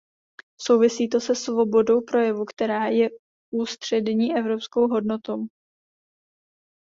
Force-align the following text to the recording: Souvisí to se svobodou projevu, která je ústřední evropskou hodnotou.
Souvisí 0.61 1.09
to 1.09 1.19
se 1.19 1.35
svobodou 1.35 2.01
projevu, 2.01 2.45
která 2.45 2.85
je 2.85 3.09
ústřední 3.53 4.35
evropskou 4.37 4.87
hodnotou. 4.87 5.47